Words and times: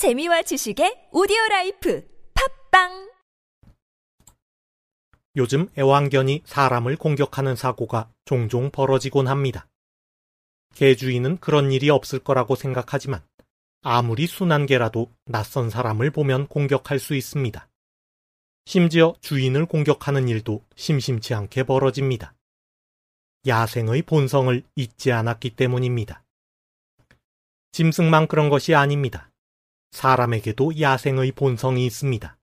재미와 0.00 0.40
지식의 0.40 1.08
오디오 1.12 1.36
라이프 1.50 2.08
팟빵 2.70 3.10
요즘 5.36 5.68
애완견이 5.76 6.40
사람을 6.46 6.96
공격하는 6.96 7.54
사고가 7.54 8.10
종종 8.24 8.70
벌어지곤 8.70 9.28
합니다. 9.28 9.68
개주인은 10.74 11.36
그런 11.40 11.70
일이 11.70 11.90
없을 11.90 12.18
거라고 12.18 12.56
생각하지만 12.56 13.22
아무리 13.82 14.26
순한 14.26 14.64
개라도 14.64 15.10
낯선 15.26 15.68
사람을 15.68 16.12
보면 16.12 16.46
공격할 16.46 16.98
수 16.98 17.14
있습니다. 17.14 17.68
심지어 18.64 19.12
주인을 19.20 19.66
공격하는 19.66 20.28
일도 20.28 20.64
심심치 20.76 21.34
않게 21.34 21.64
벌어집니다. 21.64 22.32
야생의 23.46 24.00
본성을 24.04 24.62
잊지 24.76 25.12
않았기 25.12 25.56
때문입니다. 25.56 26.24
짐승만 27.72 28.28
그런 28.28 28.48
것이 28.48 28.74
아닙니다. 28.74 29.29
사람에게도 29.90 30.80
야생의 30.80 31.32
본성이 31.32 31.86
있습니다. 31.86 32.36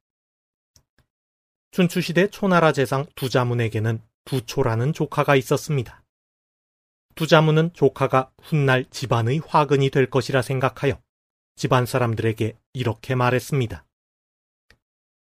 춘추시대 1.72 2.30
초나라 2.30 2.72
재상 2.72 3.06
두자문에게는 3.16 4.02
두초라는 4.26 4.94
조카가 4.94 5.36
있었습니다. 5.36 6.04
두자문은 7.16 7.74
조카가 7.74 8.32
훗날 8.44 8.86
집안의 8.92 9.42
화근이 9.46 9.90
될 9.90 10.10
것이라 10.10 10.42
생각하여 10.42 11.02
집안 11.56 11.88
사람들에게 11.88 12.56
이렇게 12.74 13.16
말했습니다. 13.16 13.86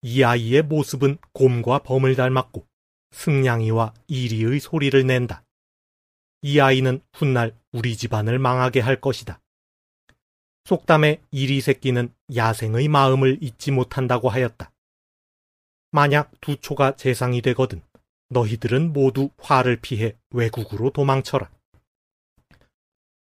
이 0.01 0.23
아이의 0.23 0.63
모습은 0.63 1.19
곰과 1.33 1.81
범을 1.81 2.17
닮았고 2.17 2.67
승냥이와 3.11 3.93
이리의 4.07 4.59
소리를 4.59 5.07
낸다. 5.07 5.45
이 6.41 6.59
아이는 6.61 7.03
훗날 7.13 7.55
우리 7.73 7.97
집안을 7.97 8.39
망하게 8.39 8.81
할 8.81 9.01
것이다. 9.01 9.42
속담에 10.65 11.21
이리 11.31 11.61
새끼는 11.61 12.15
야생의 12.35 12.89
마음을 12.89 13.39
잊지 13.41 13.73
못한다고 13.73 14.29
하였다. 14.29 14.71
만약 15.91 16.31
두 16.41 16.57
초가 16.57 16.97
재상이 16.97 17.43
되거든 17.43 17.83
너희들은 18.31 18.93
모두 18.93 19.31
화를 19.39 19.77
피해 19.77 20.17
외국으로 20.31 20.91
도망쳐라. 20.91 21.51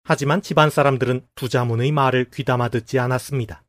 하지만 0.04 0.42
집안 0.42 0.70
사람들은 0.70 1.26
두자문의 1.34 1.92
말을 1.92 2.30
귀담아 2.30 2.68
듣지 2.70 2.98
않았습니다. 2.98 3.62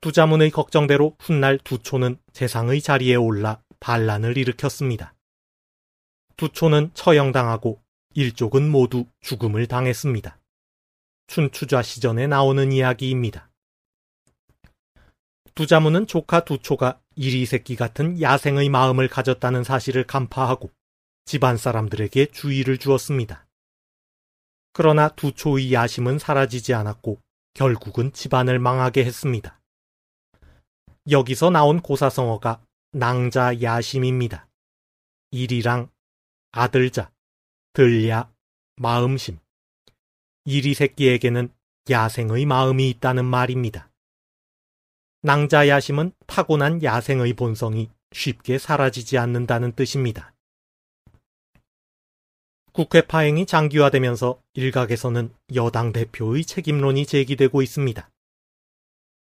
두자문의 0.00 0.50
걱정대로 0.50 1.16
훗날 1.18 1.58
두초는 1.58 2.18
재상의 2.32 2.80
자리에 2.80 3.14
올라 3.14 3.62
반란을 3.80 4.36
일으켰습니다. 4.36 5.14
두초는 6.36 6.92
처형당하고 6.94 7.80
일족은 8.14 8.70
모두 8.70 9.06
죽음을 9.20 9.66
당했습니다. 9.66 10.38
춘추좌 11.32 11.80
시전에 11.80 12.26
나오는 12.26 12.72
이야기입니다. 12.72 13.48
두자문은 15.54 16.06
조카 16.06 16.44
두초가 16.44 17.00
이리 17.16 17.46
새끼 17.46 17.74
같은 17.74 18.20
야생의 18.20 18.68
마음을 18.68 19.08
가졌다는 19.08 19.64
사실을 19.64 20.06
간파하고 20.06 20.70
집안 21.24 21.56
사람들에게 21.56 22.32
주의를 22.32 22.76
주었습니다. 22.76 23.46
그러나 24.74 25.08
두초의 25.08 25.72
야심은 25.72 26.18
사라지지 26.18 26.74
않았고 26.74 27.18
결국은 27.54 28.12
집안을 28.12 28.58
망하게 28.58 29.06
했습니다. 29.06 29.58
여기서 31.10 31.48
나온 31.48 31.80
고사성어가 31.80 32.62
낭자 32.92 33.62
야심입니다. 33.62 34.48
일이랑 35.30 35.88
아들자, 36.50 37.10
들야, 37.72 38.30
마음심. 38.76 39.38
이리 40.44 40.74
새끼에게는 40.74 41.50
야생의 41.88 42.46
마음이 42.46 42.88
있다는 42.90 43.24
말입니다. 43.24 43.90
낭자 45.22 45.68
야심은 45.68 46.12
타고난 46.26 46.82
야생의 46.82 47.34
본성이 47.34 47.90
쉽게 48.10 48.58
사라지지 48.58 49.18
않는다는 49.18 49.72
뜻입니다. 49.72 50.34
국회 52.72 53.02
파행이 53.02 53.46
장기화되면서 53.46 54.40
일각에서는 54.54 55.32
여당 55.54 55.92
대표의 55.92 56.44
책임론이 56.44 57.06
제기되고 57.06 57.62
있습니다. 57.62 58.10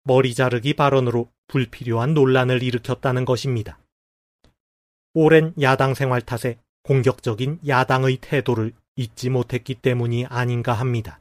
머리 0.04 0.34
자르기 0.34 0.74
발언으로 0.74 1.30
불필요한 1.48 2.14
논란을 2.14 2.62
일으켰다는 2.62 3.26
것입니다. 3.26 3.78
오랜 5.12 5.52
야당 5.60 5.94
생활 5.94 6.22
탓에 6.22 6.58
공격적인 6.84 7.60
야당의 7.66 8.18
태도를 8.22 8.72
잊지 9.00 9.30
못했기 9.30 9.76
때문이 9.76 10.26
아닌가 10.26 10.74
합니다. 10.74 11.20